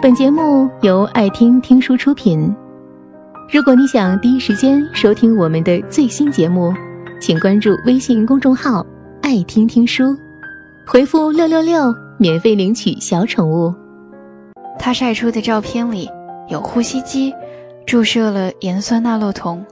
[0.00, 2.54] 本节目由爱听听书出品。
[3.50, 6.72] 如果你想第一时间收听我们的最新节目，
[7.20, 8.86] 请关注微信公众号
[9.22, 10.16] “爱听听书”，
[10.86, 13.74] 回复“六六六”免费领取小宠物。
[14.78, 16.08] 他晒出的照片里
[16.48, 17.34] 有呼吸机，
[17.84, 19.66] 注射了盐酸纳洛酮。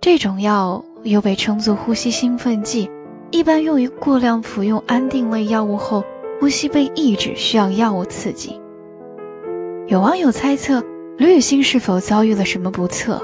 [0.00, 2.90] 这种药又被称作呼吸兴奋剂，
[3.30, 6.02] 一般用于过量服用安定类药物后，
[6.40, 8.60] 呼吸被抑制，需要药物刺激。
[9.86, 10.82] 有网友猜测
[11.18, 13.20] 吕雨欣是否遭遇了什么不测？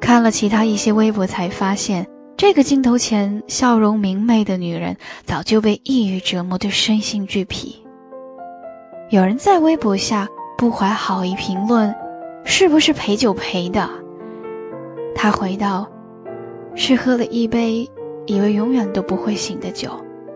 [0.00, 2.06] 看了其他一些微博才发现，
[2.38, 4.96] 这个镜头前笑容明媚的女人
[5.26, 7.84] 早就被抑郁折磨得身心俱疲。
[9.10, 10.26] 有人在微博下
[10.56, 11.94] 不怀好意评论
[12.46, 13.86] ：“是不是陪酒陪的？”
[15.14, 15.86] 他回道
[16.74, 17.86] ：“是喝了一杯
[18.24, 19.90] 以为永远都不会醒的酒，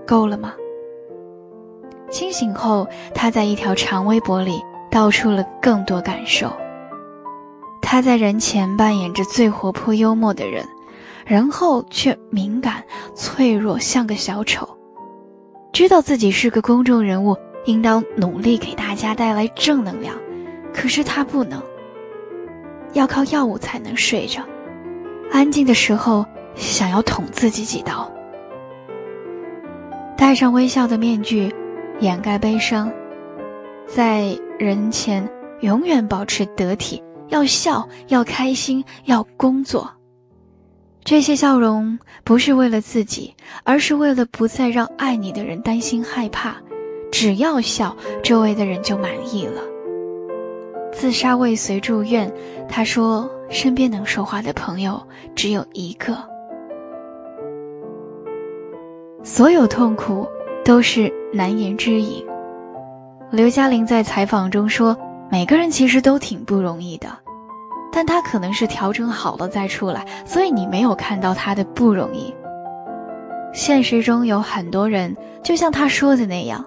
[0.06, 0.52] 够了吗？”
[2.12, 4.60] 清醒后，他在一条长微博里
[4.96, 6.50] 道出了更多感受。
[7.82, 10.66] 他在人前扮演着最活泼幽默的人，
[11.26, 12.82] 人后却敏感
[13.14, 14.66] 脆弱，像个小丑。
[15.70, 20.16] 知道自己是个公众人物，应当努力给大家带来正能量，
[20.72, 21.62] 可是他不能，
[22.94, 24.40] 要靠药物才能睡着。
[25.30, 28.10] 安静的时候，想要捅自己几刀。
[30.16, 31.54] 戴上微笑的面具，
[32.00, 32.90] 掩盖悲伤，
[33.86, 35.28] 在人前
[35.60, 37.02] 永远保持得体。
[37.28, 39.90] 要笑，要开心，要工作。
[41.04, 46.56] 这些笑容不是为了自己，而是为了不再让爱你的人担心害怕。
[47.10, 49.62] 只要笑，周围的人就满意了。
[50.92, 52.32] 自杀未遂住院，
[52.68, 53.30] 他说。
[53.48, 55.00] 身边能说话的朋友
[55.36, 56.18] 只有一个。
[59.22, 60.26] 所有痛苦
[60.64, 62.26] 都是难言之隐。
[63.30, 64.96] 刘嘉玲在采访中说
[65.30, 67.08] ：“每个人其实都挺不容易的，
[67.92, 72.32] 但他可能是调整好了再出来，所以你没有看到他的不容易。”
[73.52, 76.64] 现实中有很多人，就像他说的那样，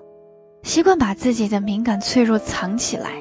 [0.63, 3.11] 习惯把自己的敏感脆弱藏起来，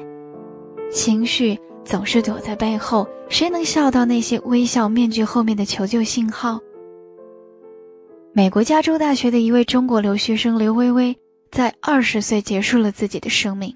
[0.91, 1.59] 情绪。
[1.85, 6.59] 总是躲在背后，谁能笑到那些微笑面具后面的求救信号？
[8.31, 11.17] 美国加州大学的一位中国留学生刘微微，
[11.51, 13.75] 在二十岁结束了自己的生命。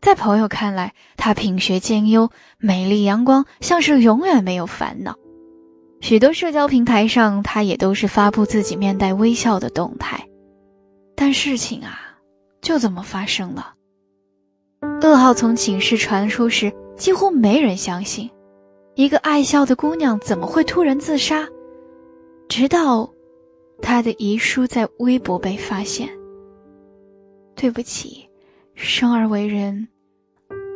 [0.00, 5.16] 在朋友看来，她品学兼优、美丽阳光，像是永远没有烦恼。
[6.00, 10.26] 许多社交平台上，她也都是发布自己面带微笑的动态。
[11.14, 12.18] 但事情啊，
[12.60, 13.74] 就这么发生了。
[15.00, 16.72] 噩耗从寝室传出时。
[16.94, 18.30] 几乎没人相信，
[18.94, 21.48] 一个爱笑的姑娘怎么会突然自杀？
[22.48, 23.10] 直到，
[23.80, 26.08] 她的遗书在微博被发现。
[27.62, 28.28] 对不起，
[28.74, 29.86] 生而为人，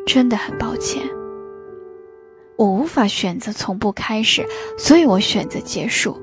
[0.06, 1.02] 真的很抱歉。
[2.56, 4.46] 我无法选择从不开始，
[4.78, 6.16] 所以我选择结束。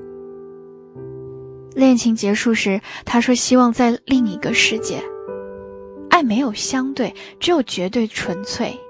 [1.74, 5.04] 恋情结束时，他说希望在另一个世界，
[6.08, 8.80] 爱没有相对，只有绝对纯粹。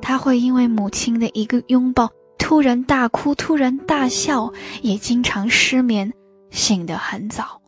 [0.00, 6.12] 他会因为母亲的一个拥抱突然大哭，突然大笑，也经常失眠，
[6.52, 7.60] 醒得很早。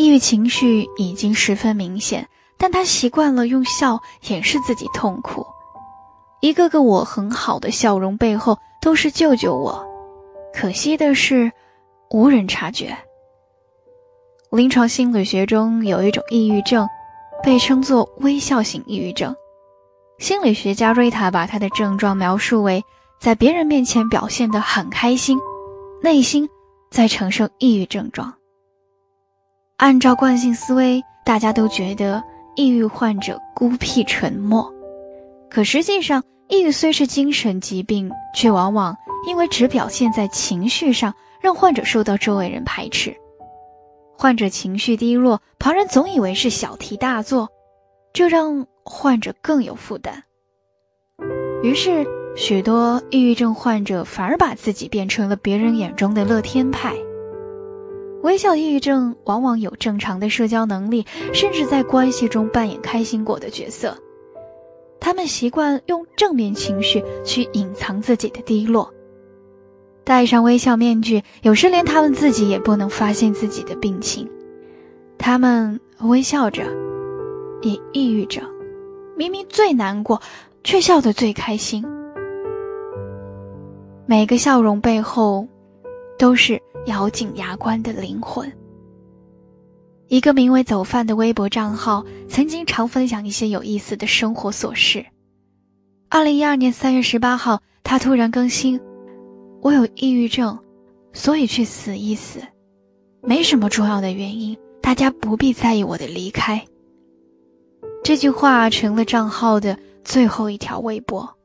[0.00, 5.44] 抑郁情绪已经十分明显，但他习惯了用笑掩饰自己痛苦。
[6.40, 9.86] 一个个我很好的笑容背后，都是救救我。
[10.54, 11.52] 可惜的是，
[12.10, 12.96] 无人察觉。
[14.50, 16.88] 临床心理学中有一种抑郁症，
[17.42, 19.36] 被称作微笑型抑郁症。
[20.18, 22.82] 心理学家瑞塔把他的症状描述为，
[23.20, 25.38] 在别人面前表现得很开心，
[26.02, 26.48] 内心
[26.90, 28.39] 在承受抑郁症状。
[29.80, 32.22] 按照惯性思维，大家都觉得
[32.54, 34.70] 抑郁患者孤僻沉默，
[35.48, 38.94] 可实际上，抑郁虽是精神疾病，却往往
[39.26, 43.16] 因为只表现在情绪上，让患者受到周围人排斥。
[44.18, 47.48] 患者情绪低落，旁人总以为是小题大做，
[48.12, 48.66] 这让。
[48.82, 50.24] 患者更有负担，
[51.62, 52.04] 于是
[52.34, 56.96] 许多抑郁症患者反而把自己变成了别人眼中的乐天派。
[58.22, 63.96] 微笑抑郁症往往有正常的社交能力，甚至在关系中扮演开心果的角色。
[65.00, 68.92] 他们习惯用正面情绪去隐藏自己的低落，
[70.04, 74.28] 戴上微笑面具，有时连他们自己也不能发现自己的病情。
[75.16, 76.62] 他们微笑着，
[77.62, 78.42] 也抑郁着。
[79.16, 80.20] 明明最难过，
[80.64, 81.84] 却笑得最开心。
[84.06, 85.46] 每个笑容背后，
[86.18, 88.50] 都是咬紧牙关的灵魂。
[90.08, 95.06] 一个名为“走饭”的微博账号，曾经常分享一些有意思的生活琐事。
[96.08, 98.80] 二零一二年三月十八号，他突然更新
[99.62, 100.58] ：“我有抑郁症，
[101.12, 102.40] 所以去死一死，
[103.22, 106.64] 没什么重要的原因，大家不必在意我的离开。”
[108.02, 111.36] 这句话成了账号的最后一条微博，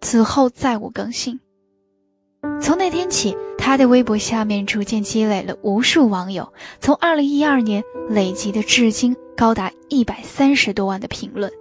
[0.00, 1.38] 此后再无更新。
[2.62, 3.36] 从那天起，
[3.68, 11.52] 他的微博下面逐渐积累了无数网友，从二零一二年累积的至今高达一百三十多万的评论。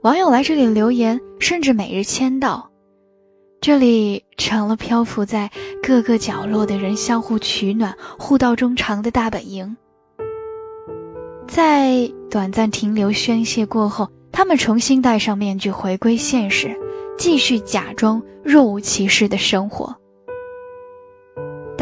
[0.00, 2.70] 网友来这里留言，甚至每日签到，
[3.60, 5.50] 这里成了漂浮在
[5.82, 9.76] 各个角落的人相互取暖、互道衷肠的大本营。
[11.46, 16.74] 在短暂停留宣泄过后，他们重新戴上面具，回归现实，
[17.18, 19.94] 继续假装若无其事的生活。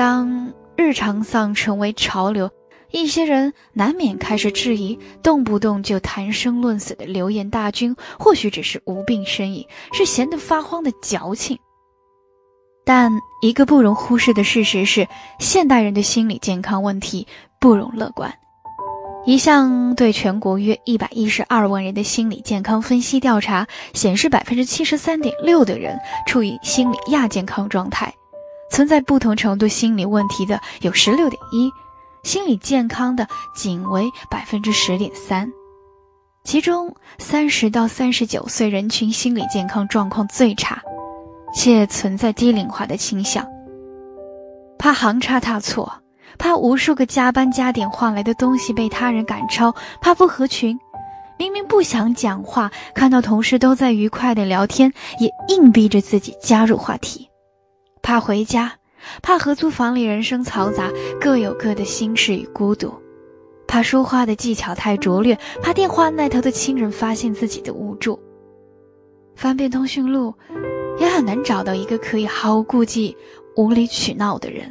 [0.00, 2.50] 当日常丧成为潮流。
[2.90, 11.58] 一些人难免开始质疑，动不动就谈生论死的流言大军，或许只是无病呻吟，是闲得发慌的矫情。
[12.82, 13.12] 但
[13.42, 15.06] 一个不容忽视的事实是，
[15.38, 17.26] 现代人的心理健康问题
[17.60, 18.32] 不容乐观。
[19.26, 28.14] 一项对全国约一百一十二万人的心理健康分析调查显示，百分之七十三点六的人处于心理亚健康状态，
[28.70, 31.70] 存在不同程度心理问题的有十六点一。
[32.22, 35.50] 心理健康的仅为百分之十点三，
[36.44, 40.82] 其中三十到三十九岁人群心理健康状况最差，
[41.54, 43.48] 且存在低龄化的倾向。
[44.78, 46.02] 怕行差踏错，
[46.38, 50.78] 怕无数个加班加点换来的东西被他人赶超，怕不合群，
[51.38, 57.29] 明明不想讲话，看到同事都在愉快的聊天，也硬逼着自己加入话题，
[58.02, 58.74] 怕回家。
[59.22, 62.90] 怕合租房里人声嘈杂，各有各的心事与孤独；
[63.66, 68.20] 怕说话的技巧太拙劣，怕电话那头的亲人发现自己的无助。
[69.34, 70.34] 翻遍通讯录，
[70.98, 73.16] 也很难找到一个可以毫无顾忌、
[73.56, 74.70] 无理取闹的人。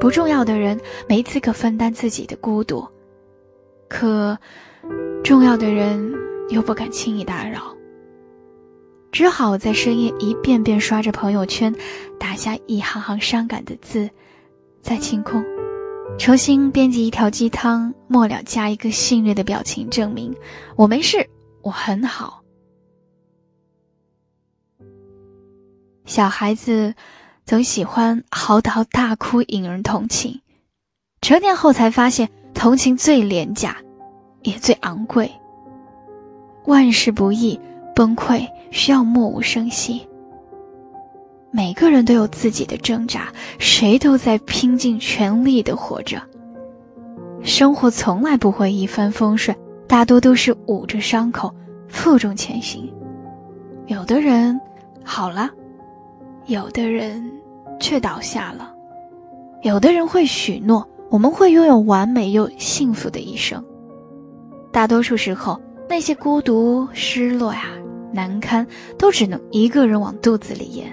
[0.00, 2.86] 不重要的人没资格分担自己的孤独，
[3.88, 4.38] 可
[5.24, 6.14] 重要的人
[6.48, 7.74] 又不敢轻易打扰。
[9.10, 11.74] 只好在深夜一遍遍刷着朋友圈，
[12.20, 14.08] 打下一行行伤感的字，
[14.82, 15.42] 再清空，
[16.18, 20.34] 重新编辑一条鸡汤，末了加一个信任的表情，证明
[20.76, 21.28] 我没事，
[21.62, 22.42] 我很好。
[26.04, 26.94] 小孩子
[27.44, 30.42] 总喜欢嚎啕大哭引人同情，
[31.22, 33.78] 成年后才发现，同情最廉价，
[34.42, 35.32] 也最昂贵。
[36.66, 37.58] 万事不易。
[37.98, 40.06] 崩溃需要默无声息。
[41.50, 46.22] 每个人都有自己的挣扎，谁都在拼尽全力的活着。
[47.42, 49.56] 生活从来不会一帆风顺，
[49.88, 51.52] 大多都是捂着伤口，
[51.88, 52.88] 负重前行。
[53.88, 54.60] 有的人
[55.02, 55.50] 好了，
[56.46, 57.28] 有的人
[57.80, 58.72] 却倒下了。
[59.62, 63.60] 有的人会许诺，我们会拥有完美又幸福的一生。
[64.70, 67.64] 大多数时候，那些孤独、失落呀。
[68.12, 68.66] 难堪
[68.96, 70.92] 都只能一个人往肚子里咽。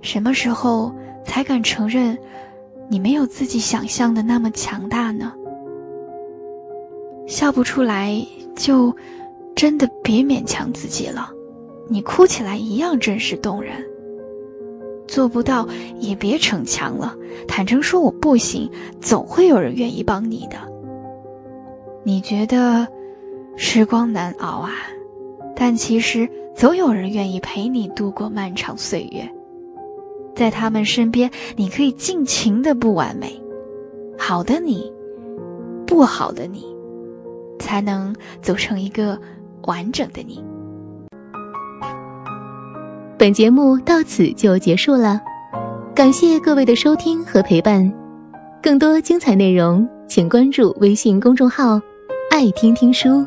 [0.00, 0.94] 什么时候
[1.24, 2.16] 才敢承认，
[2.88, 5.32] 你没有自己想象的那么强大呢？
[7.26, 8.24] 笑不出来
[8.56, 8.94] 就
[9.54, 11.30] 真的别勉强自己了，
[11.88, 13.72] 你哭起来一样真实动人。
[15.06, 15.66] 做不到
[15.98, 17.14] 也别逞强了，
[17.46, 18.70] 坦诚说我不行，
[19.00, 20.56] 总会有人愿意帮你的。
[22.04, 22.86] 你觉得
[23.56, 24.70] 时光难熬啊？
[25.60, 29.28] 但其实总有人愿意陪你度过漫长岁月，
[30.36, 33.42] 在他们身边，你可以尽情的不完美，
[34.16, 34.92] 好的你，
[35.84, 36.64] 不好的你，
[37.58, 39.18] 才能组成一个
[39.66, 40.40] 完整的你。
[43.18, 45.20] 本节目到此就结束了，
[45.92, 47.92] 感谢各位的收听和陪伴，
[48.62, 51.80] 更多精彩内容请关注微信公众号
[52.30, 53.26] “爱听听书”。